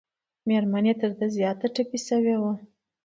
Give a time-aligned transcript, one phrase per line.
[0.47, 2.53] مېرمن یې تر ده زیاته ټپي شوې وه.